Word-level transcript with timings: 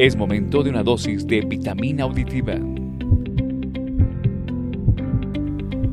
Es 0.00 0.16
momento 0.16 0.62
de 0.62 0.70
una 0.70 0.82
dosis 0.82 1.26
de 1.26 1.42
vitamina 1.42 2.04
auditiva. 2.04 2.54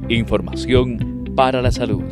Información 0.08 1.34
para 1.36 1.62
la 1.62 1.74
salud. 1.74 2.06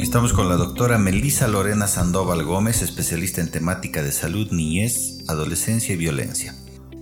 Estamos 0.00 0.32
con 0.32 0.48
la 0.48 0.56
doctora 0.56 0.98
Melisa 0.98 1.46
Lorena 1.46 1.86
Sandoval 1.86 2.42
Gómez, 2.42 2.82
especialista 2.82 3.40
en 3.40 3.52
temática 3.52 4.02
de 4.02 4.10
salud, 4.10 4.50
niñez, 4.50 5.22
adolescencia 5.28 5.94
y 5.94 5.96
violencia. 5.96 6.56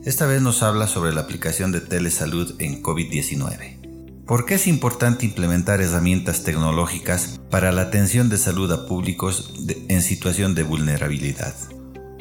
Esta 0.04 0.26
vez 0.26 0.42
nos 0.42 0.62
habla 0.62 0.88
sobre 0.88 1.14
la 1.14 1.22
aplicación 1.22 1.72
de 1.72 1.80
telesalud 1.80 2.56
en 2.58 2.82
COVID-19. 2.82 4.26
¿Por 4.26 4.44
qué 4.44 4.56
es 4.56 4.66
importante 4.66 5.24
implementar 5.24 5.80
herramientas 5.80 6.44
tecnológicas 6.44 7.40
para 7.50 7.72
la 7.72 7.80
atención 7.80 8.28
de 8.28 8.36
salud 8.36 8.70
a 8.70 8.86
públicos 8.86 9.54
en 9.88 10.02
situación 10.02 10.54
de 10.54 10.64
vulnerabilidad? 10.64 11.54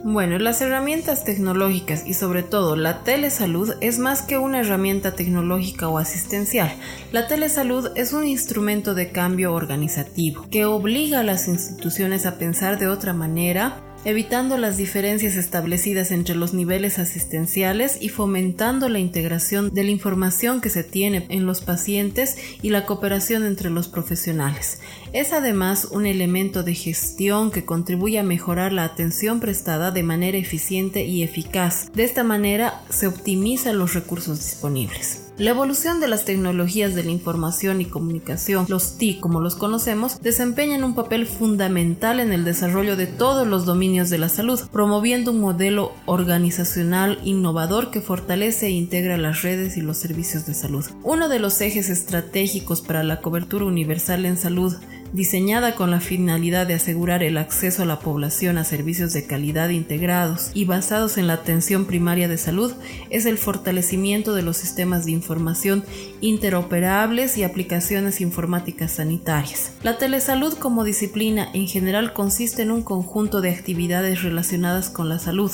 Bueno, 0.04 0.40
las 0.40 0.60
herramientas 0.62 1.24
tecnológicas 1.26 2.08
y 2.08 2.16
sobre 2.16 2.42
todo 2.42 2.76
la 2.76 3.04
telesalud 3.04 3.76
es 3.82 4.00
más 4.00 4.24
que 4.24 4.40
una 4.40 4.62
herramienta 4.62 5.14
tecnológica 5.14 5.90
o 5.90 6.00
asistencial. 6.00 6.74
La 7.12 7.28
telesalud 7.28 7.92
es 7.96 8.12
un 8.12 8.26
instrumento 8.26 8.96
de 8.96 9.12
cambio 9.12 9.54
organizativo 9.54 10.48
que 10.50 10.66
obliga 10.66 11.20
a 11.20 11.24
las 11.24 11.48
instituciones 11.48 12.26
a 12.26 12.40
pensar 12.40 12.80
de 12.80 12.88
otra 12.88 13.14
manera 13.14 13.91
evitando 14.06 14.58
las 14.58 14.78
diferencias 14.78 15.36
establecidas 15.36 16.12
entre 16.12 16.36
los 16.36 16.54
niveles 16.54 17.00
asistenciales 17.00 17.98
y 18.02 18.10
fomentando 18.10 18.90
la 18.90 19.00
integración 19.00 19.74
de 19.74 19.84
la 19.84 19.92
información 19.92 20.62
que 20.62 20.70
se 20.70 20.84
tiene 20.84 21.26
en 21.30 21.46
los 21.46 21.62
pacientes 21.62 22.38
y 22.62 22.70
la 22.70 22.86
cooperación 22.86 23.46
entre 23.46 23.70
los 23.70 23.88
profesionales. 23.88 24.80
Es 25.14 25.34
además 25.34 25.86
un 25.92 26.06
elemento 26.06 26.64
de 26.64 26.74
gestión 26.74 27.52
que 27.52 27.66
contribuye 27.66 28.20
a 28.20 28.24
mejorar 28.24 28.74
la 28.74 28.84
atención 28.84 29.40
prestada 29.40 29.92
de 29.92 30.04
manera 30.04 30.38
eficiente 30.38 31.06
y 31.06 31.24
eficaz. 31.24 31.92
De 31.94 32.04
esta 32.04 32.24
manera 32.24 32.82
se 32.90 33.08
optimizan 33.08 33.78
los 33.78 33.94
recursos 33.94 34.40
disponibles. 34.40 35.31
La 35.42 35.50
evolución 35.50 36.00
de 36.00 36.08
las 36.08 36.24
tecnologías 36.24 36.94
de 36.94 37.04
la 37.04 37.10
información 37.10 37.82
y 37.82 37.86
comunicación, 37.86 38.68
los 38.70 39.00
TIC 39.00 39.20
como 39.20 39.42
los 39.42 39.56
conocemos, 39.56 40.22
desempeñan 40.22 40.84
un 40.84 40.94
papel 40.94 41.26
fundamental 41.26 42.20
en 42.20 42.32
el 42.32 42.46
desarrollo 42.46 42.96
de 42.96 43.08
todos 43.08 43.48
los 43.48 43.66
dominios 43.66 44.12
de 44.12 44.20
la 44.20 44.30
salud, 44.30 44.62
promoviendo 44.72 45.32
un 45.32 45.42
modelo 45.42 45.94
organizacional 46.06 47.18
innovador 47.24 47.90
que 47.90 48.02
fortalece 48.02 48.68
e 48.68 48.70
integra 48.70 49.18
las 49.18 49.42
redes 49.42 49.78
y 49.78 49.82
los 49.82 49.98
servicios 49.98 50.46
de 50.46 50.54
salud. 50.54 50.86
Uno 51.02 51.28
de 51.28 51.40
los 51.40 51.60
ejes 51.60 51.90
estratégicos 51.90 52.84
para 52.84 53.02
la 53.02 53.20
cobertura 53.22 53.66
universal 53.66 54.28
en 54.28 54.38
salud 54.38 54.76
diseñada 55.14 55.76
con 55.76 55.92
la 55.92 56.00
finalidad 56.00 56.68
de 56.68 56.76
asegurar 56.76 57.22
el 57.22 57.38
acceso 57.38 57.84
a 57.84 57.86
la 57.86 58.00
población 58.00 58.58
a 58.58 58.64
servicios 58.64 59.12
de 59.12 59.26
calidad 59.26 59.70
integrados 59.70 60.52
y 60.54 60.66
basados 60.66 61.18
en 61.18 61.28
la 61.28 61.34
atención 61.34 61.86
primaria 61.86 62.28
de 62.28 62.38
salud, 62.38 62.74
es 63.10 63.26
el 63.26 63.38
fortalecimiento 63.38 64.34
de 64.34 64.42
los 64.42 64.58
sistemas 64.58 65.06
de 65.06 65.12
información 65.12 65.84
interoperables 66.22 67.38
y 67.38 67.44
aplicaciones 67.44 68.22
informáticas 68.22 68.94
sanitarias. 68.94 69.74
La 69.84 69.98
telesalud 69.98 70.54
como 70.54 70.84
disciplina 70.84 71.50
en 71.54 71.68
general 71.68 72.14
consiste 72.14 72.62
en 72.62 72.72
un 72.72 72.82
conjunto 72.82 73.42
de 73.42 73.50
actividades 73.50 74.24
relacionadas 74.24 74.90
con 74.90 75.10
la 75.10 75.20
salud, 75.20 75.52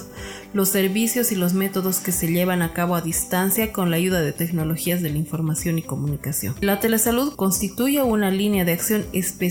los 0.54 0.70
servicios 0.70 1.32
y 1.32 1.36
los 1.36 1.54
métodos 1.54 2.00
que 2.00 2.12
se 2.12 2.28
llevan 2.28 2.62
a 2.62 2.74
cabo 2.74 2.96
a 2.96 3.02
distancia 3.02 3.72
con 3.72 3.90
la 3.90 3.98
ayuda 3.98 4.22
de 4.22 4.34
tecnologías 4.34 5.02
de 5.02 5.10
la 5.10 5.18
información 5.18 5.80
y 5.80 5.82
comunicación. 5.82 6.56
La 6.62 6.80
telesalud 6.80 7.34
constituye 7.36 8.04
una 8.04 8.32
línea 8.32 8.64
de 8.64 8.74
acción 8.74 9.06
específica 9.14 9.47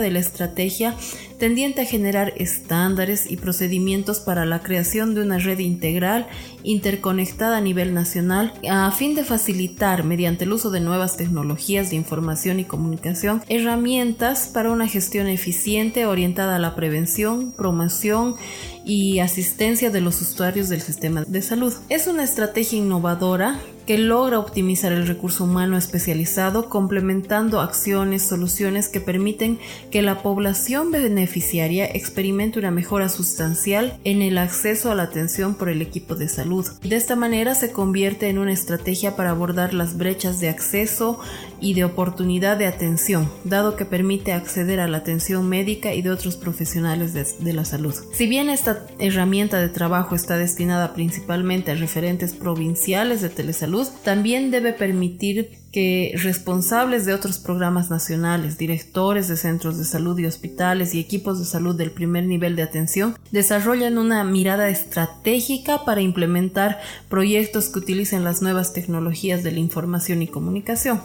de 0.00 0.10
la 0.10 0.18
estrategia 0.18 0.96
tendiente 1.40 1.80
a 1.80 1.86
generar 1.86 2.34
estándares 2.36 3.28
y 3.28 3.36
procedimientos 3.36 4.20
para 4.20 4.44
la 4.44 4.62
creación 4.62 5.14
de 5.16 5.22
una 5.22 5.38
red 5.38 5.58
integral 5.58 6.28
interconectada 6.62 7.56
a 7.56 7.60
nivel 7.60 7.94
nacional 7.94 8.52
a 8.70 8.92
fin 8.92 9.16
de 9.16 9.24
facilitar 9.24 10.04
mediante 10.04 10.44
el 10.44 10.52
uso 10.52 10.70
de 10.70 10.80
nuevas 10.80 11.16
tecnologías 11.16 11.90
de 11.90 11.96
información 11.96 12.60
y 12.60 12.64
comunicación 12.64 13.42
herramientas 13.48 14.50
para 14.52 14.70
una 14.70 14.86
gestión 14.86 15.26
eficiente 15.26 16.06
orientada 16.06 16.56
a 16.56 16.60
la 16.60 16.76
prevención, 16.76 17.52
promoción 17.52 18.36
y 18.84 19.20
asistencia 19.20 19.90
de 19.90 20.00
los 20.00 20.20
usuarios 20.20 20.68
del 20.68 20.80
sistema 20.82 21.24
de 21.26 21.42
salud. 21.42 21.72
Es 21.88 22.06
una 22.06 22.22
estrategia 22.24 22.78
innovadora 22.78 23.60
que 23.86 23.98
logra 23.98 24.38
optimizar 24.38 24.92
el 24.92 25.06
recurso 25.06 25.44
humano 25.44 25.76
especializado 25.76 26.68
complementando 26.68 27.60
acciones, 27.60 28.22
soluciones 28.22 28.88
que 28.88 29.00
permiten 29.00 29.58
que 29.90 30.02
la 30.02 30.22
población 30.22 30.92
beneficiaria 31.30 31.86
experimente 31.86 32.58
una 32.58 32.72
mejora 32.72 33.08
sustancial 33.08 34.00
en 34.02 34.20
el 34.20 34.36
acceso 34.36 34.90
a 34.90 34.96
la 34.96 35.04
atención 35.04 35.54
por 35.54 35.68
el 35.68 35.80
equipo 35.80 36.16
de 36.16 36.28
salud. 36.28 36.66
De 36.82 36.96
esta 36.96 37.14
manera 37.14 37.54
se 37.54 37.70
convierte 37.70 38.28
en 38.28 38.38
una 38.38 38.52
estrategia 38.52 39.14
para 39.14 39.30
abordar 39.30 39.72
las 39.72 39.96
brechas 39.96 40.40
de 40.40 40.48
acceso 40.48 41.20
y 41.60 41.74
de 41.74 41.84
oportunidad 41.84 42.56
de 42.56 42.66
atención, 42.66 43.30
dado 43.44 43.76
que 43.76 43.84
permite 43.84 44.32
acceder 44.32 44.80
a 44.80 44.88
la 44.88 44.98
atención 44.98 45.48
médica 45.48 45.94
y 45.94 46.02
de 46.02 46.10
otros 46.10 46.36
profesionales 46.36 47.12
de, 47.12 47.24
de 47.38 47.52
la 47.52 47.64
salud. 47.64 47.94
Si 48.12 48.26
bien 48.26 48.48
esta 48.48 48.86
herramienta 48.98 49.60
de 49.60 49.68
trabajo 49.68 50.16
está 50.16 50.36
destinada 50.36 50.94
principalmente 50.94 51.70
a 51.70 51.76
referentes 51.76 52.32
provinciales 52.32 53.22
de 53.22 53.28
telesalud, 53.28 53.86
también 54.02 54.50
debe 54.50 54.72
permitir 54.72 55.60
que 55.72 56.12
responsables 56.16 57.06
de 57.06 57.14
otros 57.14 57.38
programas 57.38 57.90
nacionales, 57.90 58.58
directores 58.58 59.28
de 59.28 59.36
centros 59.36 59.78
de 59.78 59.84
salud 59.84 60.18
y 60.18 60.26
hospitales 60.26 60.94
y 60.94 61.00
equipos 61.00 61.38
de 61.38 61.44
salud 61.44 61.76
del 61.76 61.92
primer 61.92 62.24
nivel 62.24 62.56
de 62.56 62.62
atención 62.62 63.16
desarrollen 63.30 63.98
una 63.98 64.24
mirada 64.24 64.68
estratégica 64.68 65.84
para 65.84 66.00
implementar 66.00 66.80
proyectos 67.08 67.68
que 67.68 67.78
utilicen 67.78 68.24
las 68.24 68.42
nuevas 68.42 68.72
tecnologías 68.72 69.44
de 69.44 69.52
la 69.52 69.60
información 69.60 70.22
y 70.22 70.26
comunicación. 70.26 71.00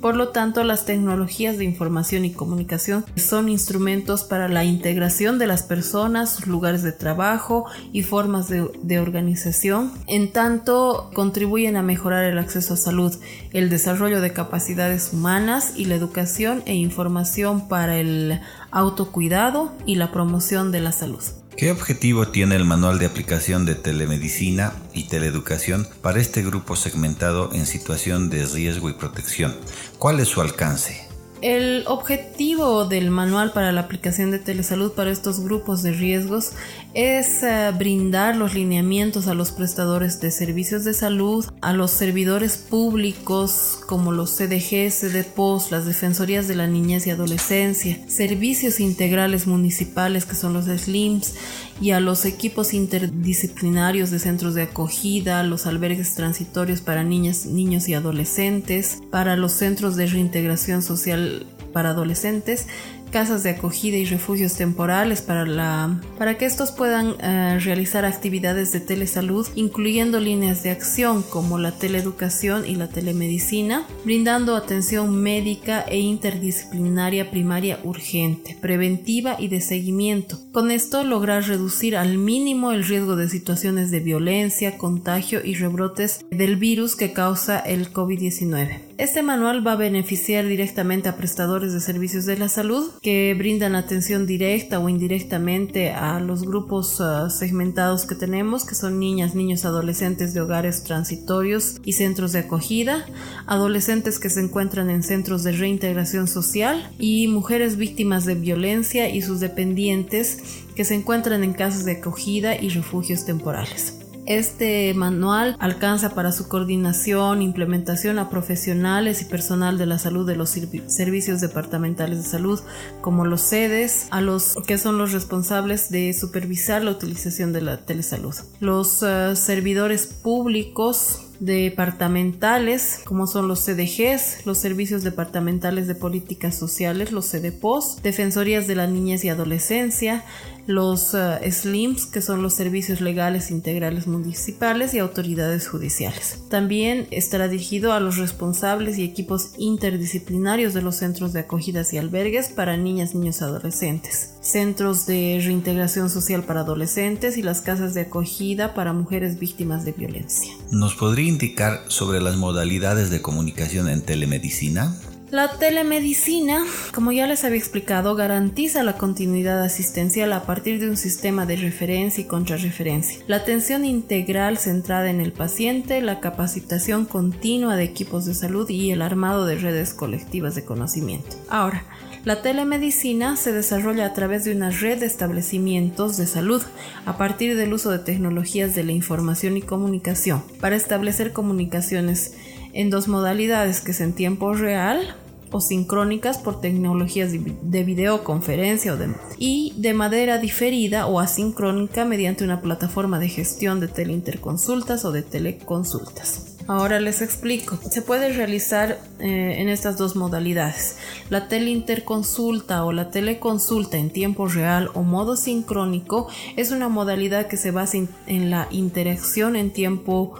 Por 0.00 0.16
lo 0.16 0.28
tanto, 0.28 0.64
las 0.64 0.86
tecnologías 0.86 1.58
de 1.58 1.64
información 1.64 2.24
y 2.24 2.32
comunicación 2.32 3.04
son 3.16 3.50
instrumentos 3.50 4.24
para 4.24 4.48
la 4.48 4.64
integración 4.64 5.38
de 5.38 5.46
las 5.46 5.62
personas, 5.62 6.32
sus 6.32 6.46
lugares 6.46 6.82
de 6.82 6.92
trabajo 6.92 7.66
y 7.92 8.02
formas 8.02 8.48
de, 8.48 8.70
de 8.82 9.00
organización, 9.00 9.92
en 10.06 10.32
tanto 10.32 11.10
contribuyen 11.12 11.76
a 11.76 11.82
mejorar 11.82 12.24
el 12.24 12.38
acceso 12.38 12.74
a 12.74 12.76
salud, 12.78 13.14
el 13.52 13.68
desarrollo 13.68 13.97
desarrollo 13.98 14.20
de 14.20 14.32
capacidades 14.32 15.12
humanas 15.12 15.72
y 15.74 15.86
la 15.86 15.96
educación 15.96 16.62
e 16.66 16.74
información 16.74 17.66
para 17.66 17.98
el 17.98 18.40
autocuidado 18.70 19.72
y 19.86 19.96
la 19.96 20.12
promoción 20.12 20.70
de 20.70 20.80
la 20.80 20.92
salud. 20.92 21.24
¿Qué 21.56 21.72
objetivo 21.72 22.28
tiene 22.28 22.54
el 22.54 22.64
manual 22.64 23.00
de 23.00 23.06
aplicación 23.06 23.66
de 23.66 23.74
telemedicina 23.74 24.72
y 24.94 25.08
teleeducación 25.08 25.88
para 26.00 26.20
este 26.20 26.44
grupo 26.44 26.76
segmentado 26.76 27.50
en 27.52 27.66
situación 27.66 28.30
de 28.30 28.46
riesgo 28.46 28.88
y 28.88 28.92
protección? 28.92 29.56
¿Cuál 29.98 30.20
es 30.20 30.28
su 30.28 30.40
alcance? 30.42 31.07
El 31.40 31.84
objetivo 31.86 32.84
del 32.86 33.12
manual 33.12 33.52
para 33.52 33.70
la 33.70 33.82
aplicación 33.82 34.32
de 34.32 34.40
telesalud 34.40 34.90
para 34.90 35.12
estos 35.12 35.38
grupos 35.38 35.84
de 35.84 35.92
riesgos 35.92 36.50
es 36.94 37.44
eh, 37.44 37.70
brindar 37.78 38.34
los 38.34 38.54
lineamientos 38.54 39.28
a 39.28 39.34
los 39.34 39.52
prestadores 39.52 40.20
de 40.20 40.32
servicios 40.32 40.82
de 40.82 40.94
salud, 40.94 41.46
a 41.60 41.72
los 41.72 41.92
servidores 41.92 42.56
públicos 42.56 43.78
como 43.86 44.10
los 44.10 44.36
CDG, 44.36 44.90
CDPOS, 44.90 45.70
las 45.70 45.86
Defensorías 45.86 46.48
de 46.48 46.56
la 46.56 46.66
Niñez 46.66 47.06
y 47.06 47.10
Adolescencia, 47.10 48.00
servicios 48.08 48.80
integrales 48.80 49.46
municipales 49.46 50.24
que 50.24 50.34
son 50.34 50.54
los 50.54 50.64
SLIMS 50.64 51.34
y 51.80 51.92
a 51.92 52.00
los 52.00 52.24
equipos 52.24 52.74
interdisciplinarios 52.74 54.10
de 54.10 54.18
centros 54.18 54.54
de 54.54 54.62
acogida, 54.62 55.42
los 55.42 55.66
albergues 55.66 56.14
transitorios 56.14 56.80
para 56.80 57.04
niñas, 57.04 57.46
niños 57.46 57.88
y 57.88 57.94
adolescentes, 57.94 59.00
para 59.10 59.36
los 59.36 59.52
centros 59.52 59.96
de 59.96 60.06
reintegración 60.06 60.82
social 60.82 61.46
para 61.72 61.90
adolescentes, 61.90 62.66
casas 63.08 63.42
de 63.42 63.50
acogida 63.50 63.96
y 63.96 64.04
refugios 64.04 64.54
temporales 64.54 65.22
para, 65.22 65.46
la, 65.46 66.00
para 66.18 66.38
que 66.38 66.46
estos 66.46 66.72
puedan 66.72 67.14
eh, 67.20 67.58
realizar 67.60 68.04
actividades 68.04 68.72
de 68.72 68.80
telesalud, 68.80 69.46
incluyendo 69.54 70.20
líneas 70.20 70.62
de 70.62 70.70
acción 70.70 71.22
como 71.22 71.58
la 71.58 71.72
teleeducación 71.72 72.66
y 72.66 72.74
la 72.74 72.88
telemedicina, 72.88 73.86
brindando 74.04 74.56
atención 74.56 75.16
médica 75.16 75.82
e 75.82 75.98
interdisciplinaria 75.98 77.30
primaria 77.30 77.78
urgente, 77.84 78.56
preventiva 78.60 79.36
y 79.38 79.48
de 79.48 79.60
seguimiento. 79.60 80.38
Con 80.52 80.70
esto 80.70 81.04
lograr 81.04 81.44
reducir 81.44 81.96
al 81.96 82.18
mínimo 82.18 82.72
el 82.72 82.84
riesgo 82.84 83.16
de 83.16 83.28
situaciones 83.28 83.90
de 83.90 84.00
violencia, 84.00 84.78
contagio 84.78 85.44
y 85.44 85.54
rebrotes 85.54 86.24
del 86.30 86.56
virus 86.56 86.96
que 86.96 87.12
causa 87.12 87.58
el 87.58 87.92
COVID-19. 87.92 88.87
Este 88.98 89.22
manual 89.22 89.64
va 89.64 89.74
a 89.74 89.76
beneficiar 89.76 90.44
directamente 90.48 91.08
a 91.08 91.16
prestadores 91.16 91.72
de 91.72 91.78
servicios 91.78 92.26
de 92.26 92.36
la 92.36 92.48
salud 92.48 92.90
que 93.00 93.32
brindan 93.38 93.76
atención 93.76 94.26
directa 94.26 94.80
o 94.80 94.88
indirectamente 94.88 95.92
a 95.92 96.18
los 96.18 96.42
grupos 96.42 96.98
uh, 96.98 97.30
segmentados 97.30 98.06
que 98.06 98.16
tenemos, 98.16 98.64
que 98.64 98.74
son 98.74 98.98
niñas, 98.98 99.36
niños, 99.36 99.64
adolescentes 99.64 100.34
de 100.34 100.40
hogares 100.40 100.82
transitorios 100.82 101.76
y 101.84 101.92
centros 101.92 102.32
de 102.32 102.40
acogida, 102.40 103.06
adolescentes 103.46 104.18
que 104.18 104.30
se 104.30 104.40
encuentran 104.40 104.90
en 104.90 105.04
centros 105.04 105.44
de 105.44 105.52
reintegración 105.52 106.26
social 106.26 106.90
y 106.98 107.28
mujeres 107.28 107.76
víctimas 107.76 108.24
de 108.24 108.34
violencia 108.34 109.08
y 109.08 109.22
sus 109.22 109.38
dependientes 109.38 110.42
que 110.74 110.84
se 110.84 110.96
encuentran 110.96 111.44
en 111.44 111.52
casas 111.52 111.84
de 111.84 111.92
acogida 111.92 112.60
y 112.60 112.68
refugios 112.70 113.24
temporales. 113.24 113.97
Este 114.28 114.92
manual 114.92 115.56
alcanza 115.58 116.14
para 116.14 116.32
su 116.32 116.48
coordinación, 116.48 117.40
implementación 117.40 118.18
a 118.18 118.28
profesionales 118.28 119.22
y 119.22 119.24
personal 119.24 119.78
de 119.78 119.86
la 119.86 119.98
salud 119.98 120.26
de 120.26 120.36
los 120.36 120.50
servicios 120.50 121.40
departamentales 121.40 122.18
de 122.18 122.28
salud, 122.28 122.60
como 123.00 123.24
los 123.24 123.40
sedes, 123.40 124.06
a 124.10 124.20
los 124.20 124.54
que 124.66 124.76
son 124.76 124.98
los 124.98 125.12
responsables 125.12 125.88
de 125.88 126.12
supervisar 126.12 126.84
la 126.84 126.90
utilización 126.90 127.54
de 127.54 127.62
la 127.62 127.86
telesalud. 127.86 128.34
Los 128.60 129.02
uh, 129.02 129.34
servidores 129.34 130.06
públicos 130.06 131.27
departamentales, 131.40 133.00
como 133.04 133.26
son 133.26 133.48
los 133.48 133.64
CDGs, 133.64 134.46
los 134.46 134.58
Servicios 134.58 135.04
Departamentales 135.04 135.86
de 135.86 135.94
Políticas 135.94 136.56
Sociales, 136.56 137.12
los 137.12 137.30
CDPOS, 137.30 138.02
Defensorías 138.02 138.66
de 138.66 138.76
la 138.76 138.86
Niñez 138.86 139.24
y 139.24 139.28
Adolescencia, 139.28 140.24
los 140.68 141.14
eh, 141.14 141.50
SLIMS, 141.50 142.06
que 142.06 142.20
son 142.20 142.42
los 142.42 142.52
Servicios 142.52 143.00
Legales 143.00 143.50
Integrales 143.50 144.06
Municipales 144.06 144.92
y 144.92 144.98
autoridades 144.98 145.66
judiciales. 145.66 146.44
También 146.50 147.08
estará 147.10 147.48
dirigido 147.48 147.94
a 147.94 148.00
los 148.00 148.18
responsables 148.18 148.98
y 148.98 149.04
equipos 149.04 149.52
interdisciplinarios 149.56 150.74
de 150.74 150.82
los 150.82 150.96
centros 150.96 151.32
de 151.32 151.40
acogidas 151.40 151.94
y 151.94 151.98
albergues 151.98 152.48
para 152.48 152.76
niñas, 152.76 153.14
niños 153.14 153.40
y 153.40 153.44
adolescentes, 153.44 154.34
centros 154.42 155.06
de 155.06 155.40
reintegración 155.42 156.10
social 156.10 156.42
para 156.44 156.60
adolescentes 156.60 157.38
y 157.38 157.42
las 157.42 157.62
casas 157.62 157.94
de 157.94 158.02
acogida 158.02 158.74
para 158.74 158.92
mujeres 158.92 159.38
víctimas 159.38 159.86
de 159.86 159.92
violencia. 159.92 160.52
¿Nos 160.70 160.94
podría 160.96 161.27
indicar 161.28 161.84
sobre 161.88 162.20
las 162.20 162.36
modalidades 162.36 163.10
de 163.10 163.22
comunicación 163.22 163.88
en 163.88 164.02
telemedicina? 164.02 164.94
La 165.30 165.58
telemedicina, 165.58 166.64
como 166.94 167.12
ya 167.12 167.26
les 167.26 167.44
había 167.44 167.58
explicado, 167.58 168.16
garantiza 168.16 168.82
la 168.82 168.96
continuidad 168.96 169.62
asistencial 169.62 170.32
a 170.32 170.44
partir 170.44 170.80
de 170.80 170.88
un 170.88 170.96
sistema 170.96 171.44
de 171.44 171.56
referencia 171.56 172.22
y 172.22 172.26
contrarreferencia, 172.26 173.20
la 173.26 173.36
atención 173.36 173.84
integral 173.84 174.56
centrada 174.56 175.10
en 175.10 175.20
el 175.20 175.32
paciente, 175.32 176.00
la 176.00 176.20
capacitación 176.20 177.04
continua 177.04 177.76
de 177.76 177.84
equipos 177.84 178.24
de 178.24 178.32
salud 178.32 178.70
y 178.70 178.90
el 178.90 179.02
armado 179.02 179.44
de 179.44 179.56
redes 179.56 179.92
colectivas 179.92 180.54
de 180.54 180.64
conocimiento. 180.64 181.36
Ahora, 181.50 181.84
la 182.28 182.42
telemedicina 182.42 183.36
se 183.36 183.52
desarrolla 183.52 184.04
a 184.04 184.12
través 184.12 184.44
de 184.44 184.54
una 184.54 184.68
red 184.68 184.98
de 184.98 185.06
establecimientos 185.06 186.18
de 186.18 186.26
salud 186.26 186.60
a 187.06 187.16
partir 187.16 187.56
del 187.56 187.72
uso 187.72 187.90
de 187.90 188.00
tecnologías 188.00 188.74
de 188.74 188.84
la 188.84 188.92
información 188.92 189.56
y 189.56 189.62
comunicación 189.62 190.42
para 190.60 190.76
establecer 190.76 191.32
comunicaciones 191.32 192.34
en 192.74 192.90
dos 192.90 193.08
modalidades 193.08 193.80
que 193.80 193.92
es 193.92 194.02
en 194.02 194.12
tiempo 194.12 194.52
real 194.52 195.16
o 195.52 195.62
sincrónicas 195.62 196.36
por 196.36 196.60
tecnologías 196.60 197.32
de 197.32 197.84
videoconferencia 197.84 198.94
y 199.38 199.72
de 199.78 199.94
manera 199.94 200.36
diferida 200.36 201.06
o 201.06 201.20
asincrónica 201.20 202.04
mediante 202.04 202.44
una 202.44 202.60
plataforma 202.60 203.18
de 203.18 203.30
gestión 203.30 203.80
de 203.80 203.88
teleinterconsultas 203.88 205.06
o 205.06 205.12
de 205.12 205.22
teleconsultas. 205.22 206.47
Ahora 206.68 207.00
les 207.00 207.22
explico. 207.22 207.78
Se 207.90 208.02
puede 208.02 208.30
realizar 208.30 209.00
eh, 209.20 209.56
en 209.58 209.70
estas 209.70 209.96
dos 209.96 210.16
modalidades. 210.16 210.98
La 211.30 211.48
teleinterconsulta 211.48 212.84
o 212.84 212.92
la 212.92 213.10
teleconsulta 213.10 213.96
en 213.96 214.10
tiempo 214.10 214.46
real 214.48 214.90
o 214.92 215.02
modo 215.02 215.36
sincrónico 215.36 216.28
es 216.56 216.70
una 216.70 216.90
modalidad 216.90 217.46
que 217.46 217.56
se 217.56 217.70
basa 217.70 217.96
en 218.26 218.50
la 218.50 218.68
interacción 218.70 219.56
en 219.56 219.70
tiempo 219.70 220.34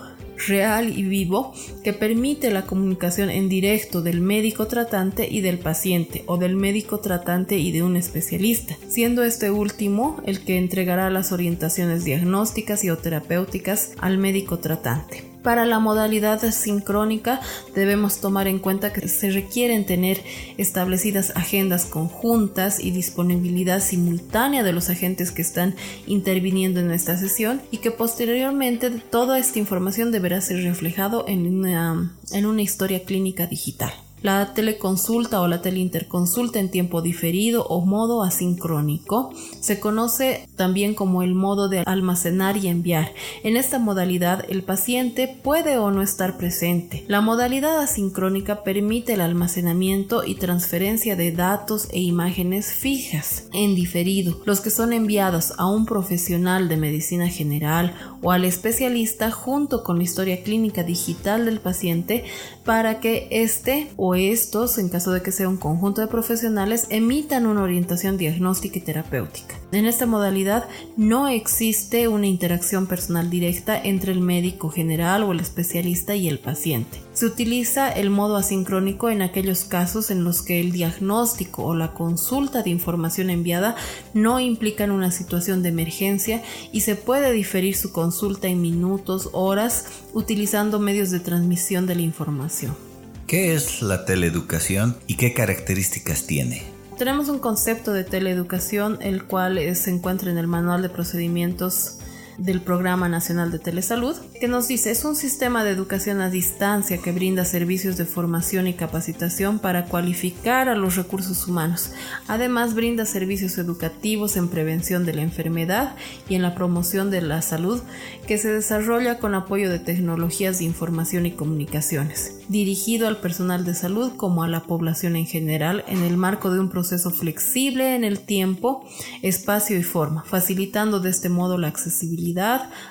real 0.47 0.97
y 0.97 1.03
vivo 1.03 1.53
que 1.83 1.93
permite 1.93 2.51
la 2.51 2.67
comunicación 2.67 3.31
en 3.31 3.49
directo 3.49 4.03
del 4.03 4.21
médico 4.21 4.67
tratante 4.67 5.27
y 5.29 5.41
del 5.41 5.59
paciente 5.59 6.25
o 6.27 6.37
del 6.37 6.57
médico 6.57 7.01
tratante 7.01 7.59
y 7.59 7.73
de 7.73 7.83
un 7.83 7.97
especialista, 7.97 8.77
siendo 8.87 9.25
este 9.25 9.51
último 9.51 10.21
el 10.27 10.41
que 10.41 10.59
entregará 10.59 11.11
las 11.11 11.33
orientaciones 11.33 12.05
diagnósticas 12.05 12.85
y 12.85 12.91
o 12.91 12.99
terapéuticas 12.99 13.93
al 13.99 14.19
médico 14.19 14.59
tratante. 14.59 15.25
Para 15.49 15.65
la 15.65 15.79
modalidad 15.79 16.43
sincrónica 16.51 17.41
debemos 17.75 18.21
tomar 18.21 18.49
en 18.49 18.59
cuenta 18.59 18.93
que 18.93 19.09
se 19.09 19.31
requieren 19.31 19.87
tener 19.87 20.23
establecidas 20.59 21.33
agendas 21.37 21.87
conjuntas 21.87 22.79
y 22.79 22.91
disponibilidad 22.91 23.81
simultánea 23.81 24.63
de 24.63 24.75
los 24.75 24.91
agentes 24.91 25.31
que 25.31 25.41
están 25.41 25.75
interviniendo 26.07 26.81
en 26.81 26.91
esta 26.91 27.17
sesión 27.17 27.63
y 27.71 27.79
que 27.79 27.91
posteriormente 27.91 28.91
toda 28.91 29.39
esta 29.39 29.59
información 29.59 30.13
deberá 30.13 30.43
ser 30.43 30.63
reflejado 30.65 31.25
en 31.27 31.47
una, 31.47 32.13
en 32.31 32.45
una 32.45 32.61
historia 32.61 33.07
clínica 33.07 33.47
digital. 33.47 33.95
La 34.23 34.53
teleconsulta 34.53 35.41
o 35.41 35.47
la 35.47 35.63
teleinterconsulta 35.63 36.59
en 36.59 36.71
tiempo 36.71 37.03
diferido 37.03 37.65
o 37.67 37.85
modo 37.85 38.25
asincrónico 38.25 39.33
se 39.61 39.79
conoce 39.79 40.49
también 40.57 40.95
como 40.95 41.23
el 41.23 41.35
modo 41.35 41.69
de 41.69 41.81
almacenar 41.81 42.57
y 42.57 42.67
enviar. 42.67 43.13
En 43.45 43.57
esta 43.57 43.79
modalidad 43.79 44.45
el 44.49 44.65
paciente 44.65 45.39
puede 45.43 45.79
o 45.79 45.91
no 45.91 46.03
estar 46.03 46.37
presente. 46.37 47.05
La 47.07 47.21
modalidad 47.21 47.79
asincrónica 47.79 48.65
permite 48.65 49.15
el 49.15 49.21
almacenamiento 49.21 50.25
y 50.25 50.35
transferencia 50.35 51.15
de 51.15 51.31
datos 51.31 51.89
e 51.93 52.01
imágenes 52.01 52.73
fijas 52.73 53.45
en 53.53 53.75
diferido, 53.75 54.41
los 54.45 54.61
que 54.61 54.71
son 54.71 54.93
enviados 54.93 55.53
a 55.59 55.67
un 55.67 55.87
profesional 55.87 56.69
de 56.69 56.77
medicina 56.77 57.29
general 57.29 57.95
o 58.23 58.33
al 58.33 58.45
especialista 58.45 59.31
junto 59.31 59.85
con 59.85 59.99
la 59.99 60.05
historia 60.05 60.43
clínica 60.43 60.83
digital 60.83 61.45
del 61.45 61.61
paciente 61.61 62.25
para 62.65 63.01
que 63.01 63.29
éste 63.31 63.91
o 63.97 64.08
estos, 64.15 64.79
en 64.79 64.89
caso 64.89 65.13
de 65.13 65.23
que 65.23 65.33
sea 65.33 65.49
un 65.49 65.57
conjunto 65.57 66.01
de 66.01 66.07
profesionales, 66.07 66.87
emitan 66.91 67.47
una 67.47 67.63
orientación 67.63 68.17
diagnóstica 68.17 68.79
y 68.79 68.83
terapéutica. 68.83 69.57
En 69.73 69.87
esta 69.87 70.07
modalidad 70.07 70.69
no 70.97 71.29
existe 71.29 72.09
una 72.09 72.27
interacción 72.27 72.87
personal 72.87 73.31
directa 73.31 73.81
entre 73.81 74.13
el 74.13 74.21
médico 74.21 74.71
general 74.71 75.23
o 75.23 75.33
el 75.33 75.41
especialista 75.41 76.15
y 76.15 76.29
el 76.29 76.39
paciente. 76.39 77.01
Se 77.13 77.27
utiliza 77.27 77.91
el 77.91 78.11
modo 78.11 78.37
asincrónico 78.37 79.11
en 79.11 79.23
aquellos 79.23 79.65
casos 79.65 80.11
en 80.11 80.25
los 80.25 80.41
que 80.41 80.61
el 80.61 80.73
diagnóstico 80.73 81.65
o 81.65 81.75
la 81.75 81.93
consulta 81.93 82.63
de 82.63 82.71
información 82.71 83.29
enviada 83.29 83.75
no 84.15 84.39
implican 84.41 84.91
una 84.91 85.11
situación 85.11 85.63
de 85.63 85.71
emergencia 85.71 86.43
y 86.73 86.83
se 86.83 86.95
puede 86.95 87.33
diferir 87.33 87.77
su 87.77 87.93
consulta 87.93 88.49
en 88.49 88.61
minutos, 88.61 89.31
horas, 89.33 89.87
utilizando 90.13 90.79
medios 90.79 91.11
de 91.11 91.21
transmisión 91.21 91.87
de 91.87 91.97
la 91.97 92.03
información. 92.03 92.88
¿Qué 93.29 93.53
es 93.53 93.83
la 93.83 94.07
teleeducación 94.07 94.97
y 95.07 95.17
qué 95.17 95.35
características 95.35 96.27
tiene? 96.27 96.63
Tenemos 96.97 97.29
un 97.29 97.41
concepto 97.41 97.93
de 97.93 98.03
teleeducación 98.03 98.97
el 99.03 99.25
cual 99.25 99.61
se 99.77 99.91
encuentra 99.91 100.31
en 100.31 100.39
el 100.39 100.47
manual 100.47 100.81
de 100.81 100.89
procedimientos 100.89 101.98
del 102.39 102.61
Programa 102.61 103.09
Nacional 103.09 103.51
de 103.51 103.59
Telesalud, 103.59 104.15
que 104.41 104.47
nos 104.47 104.69
dice 104.69 104.93
es 104.93 105.05
un 105.05 105.17
sistema 105.17 105.65
de 105.65 105.73
educación 105.73 106.21
a 106.21 106.31
distancia 106.31 106.99
que 106.99 107.11
brinda 107.11 107.45
servicios 107.45 107.97
de 107.97 108.05
formación 108.05 108.69
y 108.69 108.75
capacitación 108.75 109.59
para 109.59 109.87
cualificar 109.87 110.69
a 110.69 110.77
los 110.77 110.95
recursos 110.95 111.49
humanos. 111.49 111.91
Además, 112.29 112.75
brinda 112.75 113.07
servicios 113.07 113.59
educativos 113.59 114.37
en 114.37 114.49
prevención 114.49 115.05
de 115.05 115.15
la 115.15 115.23
enfermedad 115.23 115.97
y 116.29 116.37
en 116.37 116.43
la 116.43 116.55
promoción 116.55 117.11
de 117.11 117.23
la 117.23 117.43
salud, 117.43 117.83
que 118.27 118.39
se 118.39 118.53
desarrolla 118.53 119.19
con 119.19 119.35
apoyo 119.35 119.69
de 119.69 119.81
tecnologías 119.81 120.61
de 120.61 120.65
información 120.65 121.27
y 121.27 121.33
comunicaciones, 121.33 122.37
dirigido 122.49 123.09
al 123.09 123.21
personal 123.21 123.65
de 123.65 123.75
salud 123.75 124.13
como 124.17 124.45
a 124.45 124.49
la 124.49 124.63
población 124.63 125.17
en 125.17 125.27
general 125.27 125.85
en 125.89 126.05
el 126.05 126.17
marco 126.17 126.51
de 126.51 126.61
un 126.61 126.71
proceso 126.71 127.11
flexible 127.11 127.97
en 127.97 128.05
el 128.05 128.21
tiempo, 128.21 128.87
espacio 129.23 129.77
y 129.77 129.83
forma, 129.83 130.23
facilitando 130.23 131.01
de 131.01 131.11
este 131.11 131.29
modo 131.29 131.59
la 131.59 131.67
accesibilidad 131.67 132.28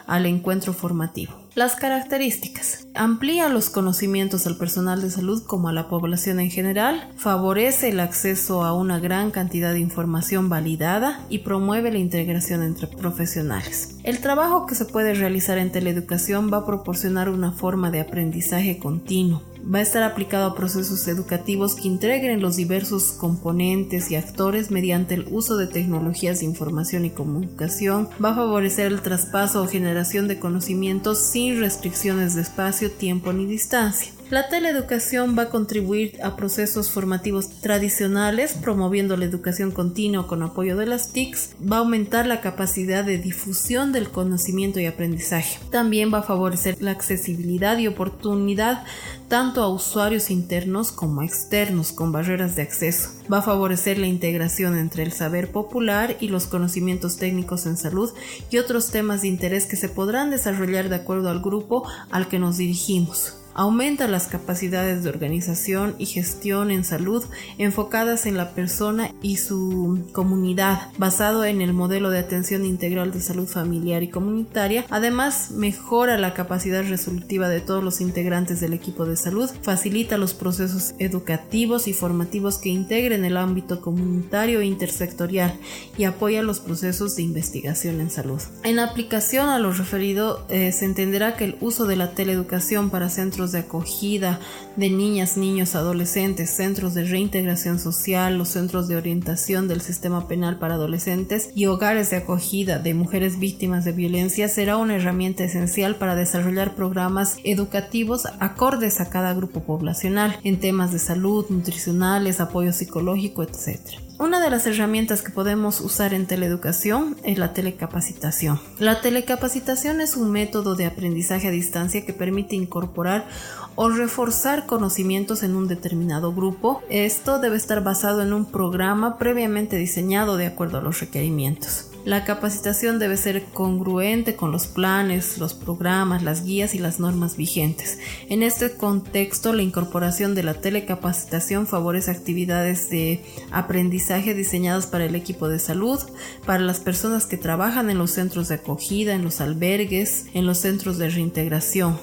al 0.06 0.26
encuentro 0.26 0.74
formativo. 0.74 1.47
Las 1.58 1.74
características. 1.74 2.86
Amplía 2.94 3.50
los 3.50 3.72
conocimientos 3.72 4.46
al 4.46 4.58
personal 4.58 5.02
de 5.02 5.10
salud 5.10 5.42
como 5.44 5.70
a 5.70 5.74
la 5.74 5.90
población 5.90 6.40
en 6.40 6.52
general, 6.52 7.10
favorece 7.16 7.90
el 7.90 8.00
acceso 8.00 8.64
a 8.64 8.74
una 8.74 9.00
gran 9.00 9.32
cantidad 9.32 9.74
de 9.74 9.80
información 9.80 10.50
validada 10.50 11.26
y 11.30 11.40
promueve 11.40 11.92
la 11.92 11.98
integración 11.98 12.62
entre 12.62 12.86
profesionales. 12.86 13.96
El 14.04 14.20
trabajo 14.20 14.68
que 14.68 14.76
se 14.76 14.86
puede 14.86 15.16
realizar 15.16 15.58
en 15.58 15.72
teleeducación 15.72 16.54
va 16.54 16.58
a 16.58 16.66
proporcionar 16.68 17.28
una 17.28 17.52
forma 17.52 17.90
de 17.90 18.02
aprendizaje 18.02 18.78
continuo, 18.78 19.42
va 19.74 19.80
a 19.80 19.82
estar 19.82 20.04
aplicado 20.04 20.46
a 20.46 20.56
procesos 20.56 21.08
educativos 21.08 21.76
que 21.76 21.88
integren 21.88 22.42
los 22.42 22.56
diversos 22.56 23.12
componentes 23.12 24.12
y 24.12 24.16
actores 24.16 24.72
mediante 24.72 25.16
el 25.16 25.28
uso 25.30 25.58
de 25.58 25.68
tecnologías 25.68 26.40
de 26.40 26.46
información 26.46 27.06
y 27.06 27.10
comunicación, 27.10 28.10
va 28.24 28.30
a 28.30 28.36
favorecer 28.36 28.88
el 28.88 29.02
traspaso 29.02 29.62
o 29.62 29.68
generación 29.68 30.28
de 30.28 30.40
conocimientos 30.40 31.20
sin 31.20 31.47
restricciones 31.56 32.36
de 32.36 32.42
espacio, 32.42 32.92
tiempo 32.92 33.34
ni 33.34 33.46
distancia. 33.46 34.17
La 34.30 34.50
teleeducación 34.50 35.38
va 35.38 35.44
a 35.44 35.50
contribuir 35.50 36.20
a 36.22 36.36
procesos 36.36 36.92
formativos 36.92 37.62
tradicionales, 37.62 38.56
promoviendo 38.62 39.16
la 39.16 39.24
educación 39.24 39.72
continua 39.72 40.28
con 40.28 40.44
apoyo 40.44 40.76
de 40.76 40.86
las 40.86 41.14
TICs, 41.14 41.52
va 41.62 41.78
a 41.78 41.80
aumentar 41.80 42.28
la 42.28 42.42
capacidad 42.42 43.06
de 43.06 43.20
difusión 43.20 43.94
del 43.94 44.10
conocimiento 44.10 44.82
y 44.82 44.86
aprendizaje. 44.86 45.60
También 45.72 46.14
va 46.14 46.18
a 46.18 46.24
favorecer 46.24 46.76
la 46.82 46.92
accesibilidad 46.92 47.78
y 47.78 47.88
oportunidad 47.88 48.84
tanto 49.30 49.64
a 49.64 49.70
usuarios 49.70 50.30
internos 50.30 50.92
como 50.92 51.22
externos 51.22 51.94
con 51.94 52.12
barreras 52.12 52.58
de 52.58 52.64
acceso. 52.64 53.12
Va 53.32 53.38
a 53.38 53.44
favorecer 53.44 53.98
la 53.98 54.08
integración 54.08 54.78
entre 54.78 55.04
el 55.04 55.14
saber 55.14 55.54
popular 55.54 56.18
y 56.20 56.28
los 56.28 56.48
conocimientos 56.48 57.16
técnicos 57.16 57.66
en 57.66 57.78
salud 57.78 58.12
y 58.52 58.58
otros 58.58 58.92
temas 58.92 59.22
de 59.22 59.30
interés 59.30 59.68
que 59.68 59.78
se 59.78 59.88
podrán 59.88 60.32
desarrollar 60.32 60.90
de 60.90 60.96
acuerdo 60.96 61.30
al 61.30 61.42
grupo 61.42 61.88
al 62.12 62.28
que 62.28 62.40
nos 62.40 62.58
dirigimos 62.58 63.38
aumenta 63.58 64.08
las 64.08 64.28
capacidades 64.28 65.04
de 65.04 65.10
organización 65.10 65.96
y 65.98 66.06
gestión 66.06 66.72
en 66.72 66.86
salud 66.86 67.26
enfocadas 67.58 68.26
en 68.26 68.38
la 68.38 68.52
persona 68.52 69.12
y 69.22 69.38
su 69.38 70.08
comunidad, 70.14 70.92
basado 70.98 71.44
en 71.44 71.62
el 71.62 71.74
modelo 71.74 72.10
de 72.10 72.20
atención 72.20 72.66
integral 72.66 73.12
de 73.12 73.20
salud 73.20 73.48
familiar 73.48 74.04
y 74.04 74.10
comunitaria. 74.10 74.86
Además, 74.90 75.52
mejora 75.52 76.18
la 76.18 76.34
capacidad 76.34 76.88
resolutiva 76.88 77.50
de 77.50 77.60
todos 77.60 77.84
los 77.84 78.00
integrantes 78.00 78.62
del 78.62 78.74
equipo 78.74 79.06
de 79.06 79.18
salud, 79.18 79.50
facilita 79.62 80.18
los 80.18 80.34
procesos 80.34 80.94
educativos 81.00 81.88
y 81.88 81.94
formativos 81.94 82.60
que 82.60 82.70
integren 82.70 83.26
el 83.26 83.38
ámbito 83.38 83.82
comunitario 83.82 84.60
e 84.60 84.66
intersectorial 84.66 85.54
y 85.98 86.04
apoya 86.04 86.44
los 86.44 86.60
procesos 86.60 87.16
de 87.16 87.24
investigación 87.24 88.00
en 88.02 88.12
salud. 88.12 88.42
En 88.64 88.78
aplicación 88.78 89.50
a 89.50 89.58
lo 89.58 89.74
referido, 89.74 90.46
eh, 90.50 90.72
se 90.72 90.86
entenderá 90.86 91.36
que 91.36 91.46
el 91.46 91.58
uso 91.60 91.88
de 91.88 91.96
la 91.96 92.12
teleeducación 92.12 92.92
para 92.92 93.10
centros 93.10 93.47
de 93.52 93.60
acogida 93.60 94.40
de 94.76 94.90
niñas, 94.90 95.38
niños, 95.38 95.76
adolescentes, 95.76 96.50
centros 96.50 96.94
de 96.94 97.04
reintegración 97.04 97.80
social, 97.80 98.38
los 98.38 98.50
centros 98.50 98.88
de 98.88 98.96
orientación 98.96 99.68
del 99.68 99.82
sistema 99.82 100.28
penal 100.28 100.60
para 100.60 100.76
adolescentes 100.76 101.50
y 101.56 101.66
hogares 101.66 102.10
de 102.10 102.18
acogida 102.18 102.80
de 102.80 102.94
mujeres 102.94 103.40
víctimas 103.40 103.86
de 103.86 103.92
violencia 103.92 104.48
será 104.48 104.78
una 104.78 104.96
herramienta 104.96 105.44
esencial 105.44 105.96
para 105.96 106.16
desarrollar 106.16 106.76
programas 106.76 107.38
educativos 107.44 108.26
acordes 108.40 109.00
a 109.00 109.10
cada 109.10 109.34
grupo 109.34 109.64
poblacional 109.64 110.40
en 110.44 110.60
temas 110.60 110.92
de 110.92 111.00
salud, 111.00 111.46
nutricionales, 111.50 112.40
apoyo 112.40 112.74
psicológico, 112.74 113.44
etc. 113.44 114.07
Una 114.20 114.40
de 114.40 114.50
las 114.50 114.66
herramientas 114.66 115.22
que 115.22 115.30
podemos 115.30 115.80
usar 115.80 116.16
en 116.16 116.26
teleeducación 116.26 117.18
es 117.24 117.38
la 117.38 117.54
telecapacitación. 117.54 118.60
La 118.80 119.00
telecapacitación 119.00 120.02
es 120.02 120.18
un 120.18 120.32
método 120.32 120.76
de 120.76 120.88
aprendizaje 120.88 121.48
a 121.48 121.52
distancia 121.52 122.04
que 122.04 122.14
permite 122.14 122.56
incorporar 122.56 123.28
o 123.76 123.90
reforzar 123.90 124.66
conocimientos 124.66 125.44
en 125.44 125.56
un 125.56 125.68
determinado 125.68 126.34
grupo. 126.34 126.82
Esto 126.90 127.38
debe 127.38 127.58
estar 127.58 127.84
basado 127.84 128.24
en 128.24 128.34
un 128.34 128.46
programa 128.46 129.20
previamente 129.20 129.76
diseñado 129.76 130.36
de 130.36 130.48
acuerdo 130.48 130.80
a 130.80 130.82
los 130.82 131.00
requerimientos. 131.00 131.92
La 132.08 132.24
capacitación 132.24 133.00
debe 133.00 133.18
ser 133.18 133.44
congruente 133.52 134.38
con 134.38 134.54
los 134.54 134.68
planes, 134.68 135.40
los 135.40 135.54
programas, 135.54 136.24
las 136.24 136.46
guías 136.46 136.74
y 136.74 136.80
las 136.80 137.02
normas 137.02 137.36
vigentes. 137.36 138.00
En 138.30 138.44
este 138.44 138.72
contexto, 138.78 139.52
la 139.52 139.62
incorporación 139.62 140.34
de 140.34 140.42
la 140.42 140.54
telecapacitación 140.54 141.68
favorece 141.68 142.12
actividades 142.12 142.90
de 142.90 143.26
aprendizaje 143.52 144.34
diseñadas 144.34 144.88
para 144.88 145.04
el 145.04 145.16
equipo 145.16 145.50
de 145.50 145.60
salud, 145.60 146.00
para 146.46 146.64
las 146.64 146.80
personas 146.80 147.26
que 147.26 147.36
trabajan 147.36 147.90
en 147.90 147.98
los 147.98 148.12
centros 148.12 148.48
de 148.48 148.56
acogida, 148.56 149.14
en 149.14 149.26
los 149.26 149.42
albergues, 149.42 150.28
en 150.34 150.46
los 150.46 150.60
centros 150.60 150.98
de 150.98 151.10
reintegración 151.10 152.00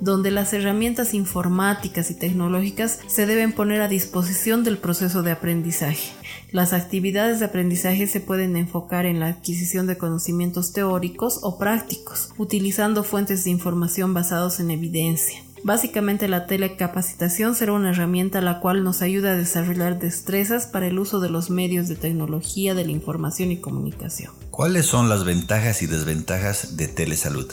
donde 0.00 0.30
las 0.30 0.52
herramientas 0.52 1.14
informáticas 1.14 2.10
y 2.10 2.14
tecnológicas 2.14 3.00
se 3.06 3.26
deben 3.26 3.52
poner 3.52 3.80
a 3.80 3.88
disposición 3.88 4.64
del 4.64 4.78
proceso 4.78 5.22
de 5.22 5.32
aprendizaje. 5.32 6.15
Las 6.52 6.72
actividades 6.72 7.40
de 7.40 7.46
aprendizaje 7.46 8.06
se 8.06 8.20
pueden 8.20 8.56
enfocar 8.56 9.04
en 9.04 9.18
la 9.18 9.26
adquisición 9.26 9.86
de 9.86 9.98
conocimientos 9.98 10.72
teóricos 10.72 11.40
o 11.42 11.58
prácticos, 11.58 12.30
utilizando 12.38 13.02
fuentes 13.02 13.44
de 13.44 13.50
información 13.50 14.14
basados 14.14 14.60
en 14.60 14.70
evidencia. 14.70 15.42
Básicamente 15.64 16.28
la 16.28 16.46
telecapacitación 16.46 17.56
será 17.56 17.72
una 17.72 17.90
herramienta 17.90 18.40
la 18.40 18.60
cual 18.60 18.84
nos 18.84 19.02
ayuda 19.02 19.32
a 19.32 19.36
desarrollar 19.36 19.98
destrezas 19.98 20.66
para 20.66 20.86
el 20.86 21.00
uso 21.00 21.18
de 21.18 21.28
los 21.28 21.50
medios 21.50 21.88
de 21.88 21.96
tecnología 21.96 22.74
de 22.74 22.84
la 22.84 22.92
información 22.92 23.50
y 23.50 23.56
comunicación. 23.56 24.32
¿Cuáles 24.52 24.86
son 24.86 25.08
las 25.08 25.24
ventajas 25.24 25.82
y 25.82 25.86
desventajas 25.86 26.76
de 26.76 26.86
telesalud? 26.86 27.50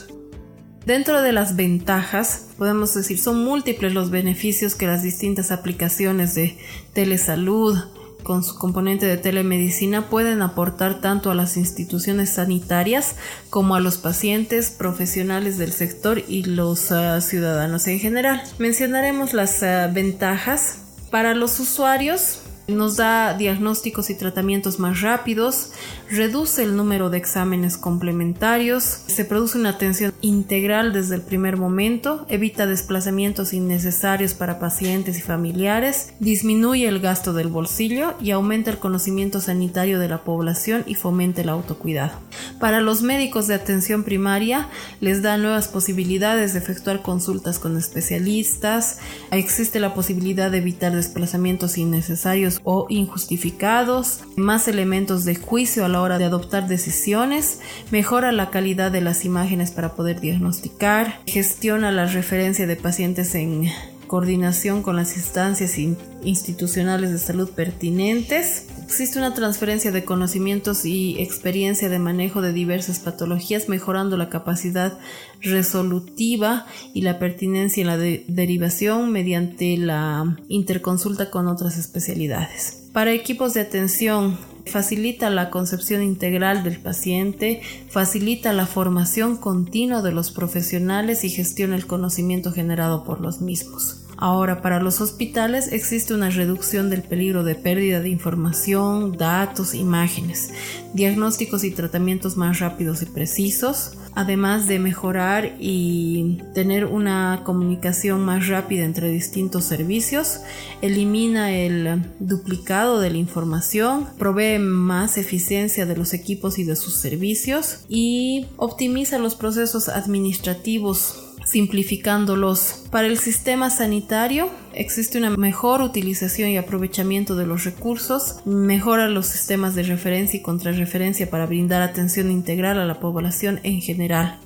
Dentro 0.86 1.24
de 1.24 1.32
las 1.32 1.56
ventajas, 1.56 2.50
podemos 2.58 2.94
decir, 2.94 3.18
son 3.18 3.44
múltiples 3.44 3.94
los 3.94 4.12
beneficios 4.12 4.76
que 4.76 4.86
las 4.86 5.02
distintas 5.02 5.50
aplicaciones 5.52 6.36
de 6.36 6.58
telesalud 6.94 7.80
con 8.24 8.44
su 8.44 8.56
componente 8.56 9.06
de 9.06 9.18
telemedicina 9.18 10.10
pueden 10.10 10.42
aportar 10.42 11.02
tanto 11.02 11.32
a 11.32 11.36
las 11.36 11.58
instituciones 11.58 12.32
sanitarias 12.32 13.16
como 13.50 13.76
a 13.76 13.80
los 13.80 13.98
pacientes, 13.98 14.72
profesionales 14.72 15.58
del 15.58 15.72
sector 15.72 16.24
y 16.28 16.44
los 16.44 16.92
ah, 16.92 17.20
ciudadanos 17.22 17.88
en 17.88 18.00
general. 18.00 18.42
Mencionaremos 18.58 19.34
las 19.34 19.62
ah, 19.64 19.88
ventajas. 19.94 20.80
Para 21.12 21.36
los 21.36 21.60
usuarios, 21.60 22.40
nos 22.68 22.96
da 22.96 23.34
diagnósticos 23.34 24.10
y 24.10 24.16
tratamientos 24.16 24.80
más 24.80 25.02
rápidos, 25.02 25.72
reduce 26.10 26.64
el 26.64 26.78
número 26.78 27.10
de 27.10 27.18
exámenes 27.18 27.78
complementarios, 27.78 28.84
se 28.84 29.26
produce 29.26 29.58
una 29.58 29.70
atención 29.70 30.14
integral 30.22 30.94
desde 30.94 31.16
el 31.16 31.22
primer 31.22 31.58
momento, 31.58 32.26
evita 32.30 32.66
desplazamientos 32.66 33.54
innecesarios 33.54 34.34
para 34.34 34.60
pacientes 34.60 35.18
y 35.18 35.22
familiares, 35.22 36.14
disminuye 36.20 36.88
el 36.88 37.00
gasto 37.00 37.34
del 37.34 37.50
bolsillo 37.50 38.14
y 38.22 38.32
aumenta 38.32 38.72
el 38.72 38.80
conocimiento 38.80 39.42
sanitario 39.42 40.00
de 40.00 40.08
la 40.08 40.24
población 40.24 40.84
y 40.88 40.96
fomenta 40.96 41.42
el 41.42 41.50
autocuidado. 41.50 42.14
Para 42.60 42.80
los 42.80 43.02
médicos 43.02 43.48
de 43.48 43.56
atención 43.56 44.04
primaria 44.04 44.70
les 45.02 45.22
da 45.22 45.38
nuevas 45.38 45.68
posibilidades 45.68 46.54
de 46.54 46.60
efectuar 46.60 47.02
consultas 47.02 47.60
con 47.60 47.78
especialistas, 47.78 49.00
existe 49.32 49.80
la 49.82 49.94
posibilidad 49.94 50.50
de 50.50 50.60
evitar 50.60 50.96
desplazamientos 50.96 51.78
innecesarios 51.78 52.53
o 52.64 52.86
injustificados, 52.90 54.22
más 54.36 54.68
elementos 54.68 55.26
de 55.26 55.36
juicio 55.36 55.86
a 55.86 55.90
la 55.90 56.02
hora 56.02 56.18
de 56.18 56.26
adoptar 56.26 56.68
decisiones, 56.68 57.60
mejora 57.92 58.32
la 58.32 58.50
calidad 58.50 58.92
de 58.92 59.02
las 59.02 59.26
imágenes 59.26 59.72
para 59.72 59.96
poder 59.96 60.20
diagnosticar, 60.20 61.20
gestiona 61.26 61.92
la 61.92 62.06
referencia 62.06 62.68
de 62.68 62.76
pacientes 62.76 63.36
en 63.36 63.70
coordinación 64.08 64.84
con 64.84 64.96
las 64.96 65.18
instancias 65.18 65.78
institucionales 66.24 67.12
de 67.12 67.18
salud 67.18 67.50
pertinentes. 67.50 68.68
Existe 68.84 69.18
una 69.18 69.34
transferencia 69.34 69.92
de 69.92 70.04
conocimientos 70.04 70.86
y 70.86 71.20
experiencia 71.20 71.88
de 71.90 72.00
manejo 72.00 72.42
de 72.42 72.52
diversas 72.52 73.00
patologías, 73.00 73.70
mejorando 73.70 74.18
la 74.18 74.30
capacidad 74.30 75.00
resolutiva 75.42 76.68
y 76.94 77.02
la 77.02 77.18
pertinencia 77.18 77.82
en 77.82 77.88
la 77.88 77.98
derivación 77.98 79.12
mediante 79.12 79.78
la 79.78 80.38
interconsulta 80.50 81.32
con 81.32 81.48
otras 81.48 81.78
especialidades. 81.78 82.90
Para 82.92 83.14
equipos 83.14 83.54
de 83.54 83.62
atención 83.62 84.38
facilita 84.66 85.30
la 85.30 85.50
concepción 85.50 86.04
integral 86.04 86.64
del 86.64 86.80
paciente, 86.80 87.62
facilita 87.90 88.54
la 88.54 88.68
formación 88.68 89.38
continua 89.38 90.02
de 90.02 90.12
los 90.12 90.32
profesionales 90.32 91.24
y 91.24 91.30
gestiona 91.30 91.76
el 91.76 91.88
conocimiento 91.88 92.52
generado 92.52 93.06
por 93.06 93.22
los 93.22 93.42
mismos. 93.42 94.03
Ahora, 94.18 94.62
para 94.62 94.80
los 94.80 95.02
hospitales 95.02 95.72
existe 95.72 96.14
una 96.14 96.30
reducción 96.30 96.90
del 96.90 97.04
peligro 97.04 97.44
de 97.44 97.56
pérdida 97.56 98.00
de 98.00 98.10
información, 98.10 99.18
datos, 99.18 99.74
imágenes, 99.74 100.52
diagnósticos 100.94 101.64
y 101.64 101.72
tratamientos 101.72 102.38
más 102.38 102.60
rápidos 102.60 103.02
y 103.02 103.06
precisos, 103.08 103.98
además 104.16 104.68
de 104.68 104.80
mejorar 104.80 105.56
y 105.60 106.40
tener 106.54 106.86
una 106.86 107.42
comunicación 107.44 108.24
más 108.24 108.48
rápida 108.48 108.84
entre 108.84 109.10
distintos 109.10 109.64
servicios, 109.66 110.42
elimina 110.82 111.52
el 111.52 112.04
duplicado 112.20 113.00
de 113.00 113.10
la 113.10 113.18
información, 113.18 114.08
provee 114.20 114.60
más 114.60 115.18
eficiencia 115.18 115.86
de 115.86 115.96
los 115.96 116.14
equipos 116.14 116.60
y 116.60 116.64
de 116.64 116.76
sus 116.76 116.96
servicios 116.96 117.80
y 117.90 118.46
optimiza 118.58 119.18
los 119.18 119.36
procesos 119.36 119.90
administrativos 119.90 121.23
simplificándolos. 121.46 122.86
Para 122.92 123.08
el 123.08 123.18
sistema 123.18 123.70
sanitario 123.70 124.50
existe 124.74 125.18
una 125.18 125.30
mejor 125.32 125.82
utilización 125.82 126.50
y 126.50 126.58
aprovechamiento 126.58 127.36
de 127.36 127.46
los 127.46 127.64
recursos, 127.64 128.38
mejora 128.46 129.10
los 129.10 129.28
sistemas 129.28 129.76
de 129.76 129.84
referencia 129.84 130.40
y 130.40 130.44
contrarreferencia 130.44 131.30
para 131.30 131.46
brindar 131.46 131.82
atención 131.82 132.32
integral 132.32 132.80
a 132.80 132.86
la 132.86 133.00
población 133.00 133.60
en 133.64 133.82
general. 133.82 134.40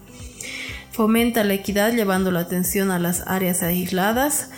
Fomenta 0.91 1.43
la 1.43 1.53
equidad 1.53 1.93
llevando 1.93 2.31
la 2.31 2.39
atención 2.39 2.89
a 2.89 2.97
las 2.97 3.23
áreas 3.27 3.61
aisladas, 3.61 4.49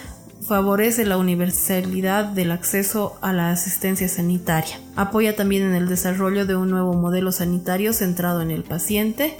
favorece 0.47 1.05
la 1.05 1.17
universalidad 1.17 2.25
del 2.25 2.51
acceso 2.51 3.17
a 3.21 3.33
la 3.33 3.51
asistencia 3.51 4.07
sanitaria. 4.07 4.79
Apoya 4.99 5.33
también 5.33 5.63
en 5.63 5.75
el 5.75 5.87
desarrollo 5.87 6.45
de 6.45 6.57
un 6.57 6.69
nuevo 6.69 6.93
modelo 6.93 7.31
sanitario 7.31 7.93
centrado 7.93 8.41
en 8.41 8.51
el 8.51 8.63
paciente 8.63 9.37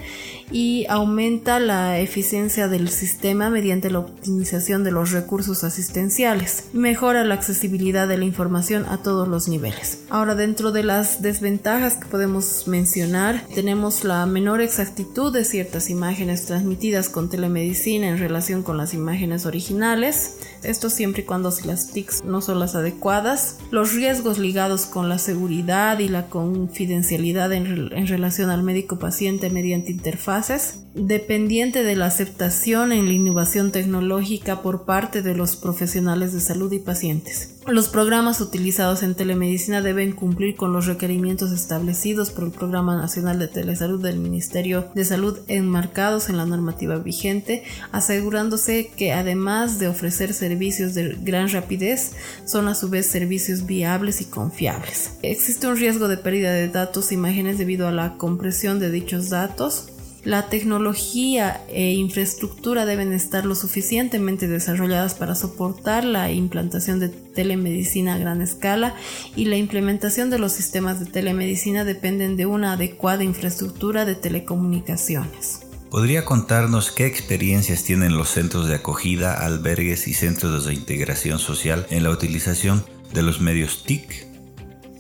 y 0.52 0.86
aumenta 0.88 1.60
la 1.60 2.00
eficiencia 2.00 2.70
del 2.70 2.88
sistema 2.88 3.50
mediante 3.50 3.92
la 3.92 4.00
optimización 4.00 4.86
de 4.86 4.92
los 4.92 5.12
recursos 5.12 5.66
asistenciales. 5.66 6.70
Mejora 6.72 7.26
la 7.26 7.36
accesibilidad 7.36 8.08
de 8.08 8.18
la 8.18 8.24
información 8.24 8.86
a 8.86 9.04
todos 9.04 9.28
los 9.28 9.50
niveles. 9.50 10.06
Ahora, 10.10 10.34
dentro 10.34 10.72
de 10.72 10.84
las 10.84 11.22
desventajas 11.22 11.98
que 11.98 12.08
podemos 12.08 12.70
mencionar, 12.70 13.46
tenemos 13.54 14.06
la 14.06 14.26
menor 14.26 14.62
exactitud 14.62 15.34
de 15.34 15.44
ciertas 15.44 15.90
imágenes 15.90 16.46
transmitidas 16.46 17.10
con 17.10 17.30
telemedicina 17.30 18.08
en 18.08 18.18
relación 18.18 18.64
con 18.64 18.78
las 18.78 18.94
imágenes 18.94 19.46
originales. 19.46 20.38
Esto 20.64 20.90
siempre 20.90 21.24
y 21.24 21.26
cuando 21.26 21.52
si 21.52 21.68
las 21.68 21.92
TICs 21.92 22.24
no 22.24 22.42
son 22.42 22.60
las 22.60 22.76
adecuadas. 22.76 23.58
Los 23.72 23.94
riesgos 23.94 24.40
ligados 24.40 24.86
con 24.86 25.10
la 25.10 25.20
seguridad 25.20 25.49
y 25.52 26.08
la 26.08 26.28
confidencialidad 26.28 27.52
en, 27.54 27.92
en 27.92 28.08
relación 28.08 28.50
al 28.50 28.64
médico 28.64 29.00
paciente 29.00 29.50
mediante 29.50 29.92
interfaz 29.92 30.80
dependiente 30.94 31.84
de 31.84 31.96
la 31.96 32.08
aceptación 32.08 32.92
en 32.92 33.06
la 33.06 33.14
innovación 33.14 33.72
tecnológica 33.72 34.62
por 34.62 34.86
parte 34.86 35.22
de 35.22 35.36
los 35.36 35.56
profesionales 35.56 36.34
de 36.34 36.40
salud 36.40 36.72
y 36.72 36.80
pacientes. 36.80 37.59
Los 37.68 37.90
programas 37.90 38.42
utilizados 38.42 39.04
en 39.04 39.14
telemedicina 39.14 39.82
deben 39.82 40.14
cumplir 40.14 40.56
con 40.56 40.74
los 40.74 40.88
requerimientos 40.88 41.52
establecidos 41.52 42.32
por 42.32 42.46
el 42.46 42.52
Programa 42.52 42.96
Nacional 42.96 43.38
de 43.38 43.48
Telesalud 43.48 44.02
del 44.02 44.18
Ministerio 44.18 44.88
de 44.96 45.06
Salud 45.06 45.38
enmarcados 45.48 46.30
en 46.30 46.38
la 46.38 46.46
normativa 46.46 46.98
vigente, 46.98 47.64
asegurándose 47.92 48.92
que 48.96 49.12
además 49.12 49.78
de 49.78 49.88
ofrecer 49.88 50.34
servicios 50.34 50.96
de 50.96 51.16
gran 51.22 51.50
rapidez, 51.50 52.14
son 52.46 52.68
a 52.70 52.76
su 52.76 52.90
vez 52.90 53.06
servicios 53.06 53.66
viables 53.66 54.22
y 54.22 54.26
confiables. 54.26 55.12
Existe 55.22 55.68
un 55.68 55.78
riesgo 55.78 56.08
de 56.08 56.18
pérdida 56.18 56.52
de 56.52 56.70
datos 56.70 57.12
e 57.12 57.16
imágenes 57.16 57.60
debido 57.60 57.88
a 57.88 57.92
la 57.92 58.18
compresión 58.18 58.80
de 58.80 58.90
dichos 58.90 59.30
datos 59.30 59.90
la 60.24 60.50
tecnología 60.50 61.62
e 61.70 61.94
infraestructura 61.94 62.86
deben 62.86 63.14
estar 63.14 63.46
lo 63.46 63.56
suficientemente 63.56 64.48
desarrolladas 64.48 65.16
para 65.16 65.36
soportar 65.36 66.04
la 66.04 66.32
implantación 66.32 67.00
de 67.00 67.10
telemedicina 67.10 68.16
a 68.16 68.18
gran 68.18 68.42
escala 68.42 68.96
y 69.36 69.46
la 69.46 69.56
implementación 69.56 70.30
de 70.30 70.40
los 70.40 70.52
sistemas 70.52 71.00
de 71.00 71.06
telemedicina 71.06 71.86
dependen 71.86 72.36
de 72.36 72.46
una 72.46 72.74
adecuada 72.74 73.24
infraestructura 73.24 74.06
de 74.06 74.16
telecomunicaciones. 74.16 75.62
¿Podría 75.90 76.24
contarnos 76.24 76.92
qué 76.92 77.08
experiencias 77.08 77.84
tienen 77.84 78.16
los 78.16 78.30
centros 78.30 78.68
de 78.68 78.76
acogida, 78.76 79.34
albergues 79.34 80.08
y 80.08 80.14
centros 80.14 80.64
de 80.64 80.70
reintegración 80.70 81.40
social 81.40 81.88
en 81.90 82.04
la 82.04 82.12
utilización 82.12 82.84
de 83.14 83.24
los 83.24 83.42
medios 83.42 83.84
TIC 83.84 84.29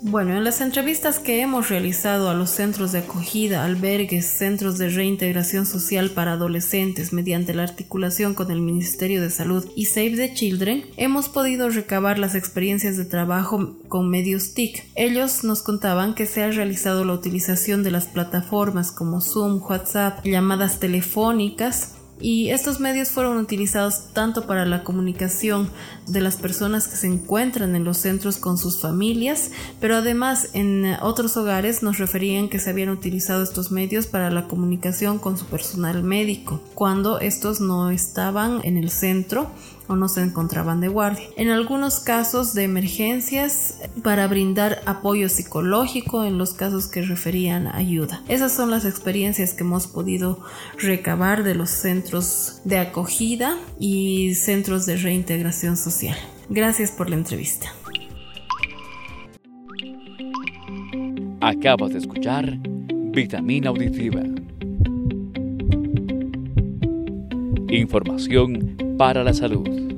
bueno, 0.01 0.37
en 0.37 0.45
las 0.45 0.61
entrevistas 0.61 1.19
que 1.19 1.41
hemos 1.41 1.69
realizado 1.69 2.29
a 2.29 2.33
los 2.33 2.51
centros 2.51 2.93
de 2.93 2.99
acogida, 2.99 3.65
albergues, 3.65 4.25
centros 4.25 4.77
de 4.77 4.87
reintegración 4.89 5.65
social 5.65 6.11
para 6.11 6.33
adolescentes 6.33 7.11
mediante 7.11 7.53
la 7.53 7.63
articulación 7.63 8.33
con 8.33 8.49
el 8.49 8.61
Ministerio 8.61 9.21
de 9.21 9.29
Salud 9.29 9.69
y 9.75 9.85
Save 9.85 10.15
the 10.15 10.33
Children, 10.33 10.85
hemos 10.95 11.27
podido 11.27 11.69
recabar 11.69 12.17
las 12.17 12.35
experiencias 12.35 12.95
de 12.95 13.03
trabajo 13.03 13.77
con 13.89 14.09
medios 14.09 14.53
TIC. 14.53 14.85
Ellos 14.95 15.43
nos 15.43 15.63
contaban 15.63 16.15
que 16.15 16.25
se 16.25 16.43
ha 16.43 16.51
realizado 16.51 17.03
la 17.03 17.13
utilización 17.13 17.83
de 17.83 17.91
las 17.91 18.05
plataformas 18.05 18.93
como 18.93 19.19
Zoom, 19.19 19.61
WhatsApp, 19.61 20.25
llamadas 20.25 20.79
telefónicas, 20.79 21.98
y 22.21 22.49
estos 22.49 22.79
medios 22.79 23.09
fueron 23.09 23.38
utilizados 23.38 24.13
tanto 24.13 24.45
para 24.45 24.65
la 24.65 24.83
comunicación 24.83 25.69
de 26.07 26.21
las 26.21 26.35
personas 26.35 26.88
que 26.88 26.95
se 26.95 27.07
encuentran 27.07 27.75
en 27.75 27.83
los 27.83 27.97
centros 27.97 28.38
con 28.38 28.57
sus 28.57 28.81
familias, 28.81 29.51
pero 29.79 29.95
además 29.95 30.49
en 30.53 30.95
otros 31.01 31.38
hogares 31.38 31.83
nos 31.83 31.97
referían 31.97 32.49
que 32.49 32.59
se 32.59 32.69
habían 32.69 32.89
utilizado 32.89 33.43
estos 33.43 33.71
medios 33.71 34.07
para 34.07 34.29
la 34.29 34.47
comunicación 34.47 35.19
con 35.19 35.38
su 35.38 35.45
personal 35.45 36.03
médico, 36.03 36.61
cuando 36.73 37.19
estos 37.19 37.61
no 37.61 37.89
estaban 37.89 38.61
en 38.63 38.77
el 38.77 38.89
centro 38.89 39.49
o 39.89 39.96
no 39.96 40.08
se 40.08 40.22
encontraban 40.22 40.79
de 40.79 40.88
guardia. 40.88 41.25
En 41.36 41.50
algunos 41.50 42.00
casos 42.00 42.53
de 42.53 42.63
emergencias 42.63 43.79
para 44.03 44.27
brindar 44.27 44.81
apoyo 44.86 45.27
psicológico 45.29 46.24
en 46.24 46.38
los 46.38 46.53
casos 46.53 46.88
que 46.88 47.01
referían 47.01 47.67
ayuda. 47.67 48.22
Esas 48.29 48.53
son 48.53 48.69
las 48.69 48.86
experiencias 48.86 49.53
que 49.53 49.63
hemos 49.63 49.88
podido 49.88 50.41
recabar 50.77 51.43
de 51.43 51.55
los 51.55 51.72
centros 51.72 52.62
de 52.63 52.77
acogida 52.77 53.58
y 53.79 54.36
centros 54.36 54.86
de 54.86 54.98
reintegración 54.98 55.75
social. 55.75 56.15
Gracias 56.50 56.91
por 56.91 57.10
la 57.10 57.15
entrevista. 57.15 57.67
Acabas 61.41 61.93
de 61.93 61.98
escuchar 61.98 62.60
Vitamina 63.12 63.69
Auditiva. 63.69 64.22
Información 67.69 68.88
para 68.99 69.23
la 69.23 69.33
salud. 69.33 69.88